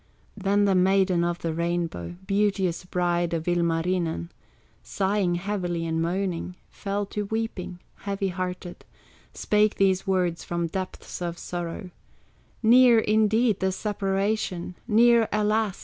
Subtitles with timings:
[0.35, 4.31] Then the Maiden of the Rainbow, Beauteous bride of Ilmarinen,
[4.81, 8.83] Sighing heavily and moaning, Fell to weeping, heavy hearted,
[9.35, 11.91] Spake these words from depths of sorrow:
[12.63, 15.79] "Near, indeed, the separation, Near, alas!